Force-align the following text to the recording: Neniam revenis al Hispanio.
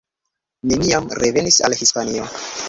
Neniam 0.71 1.09
revenis 1.25 1.61
al 1.69 1.77
Hispanio. 1.83 2.27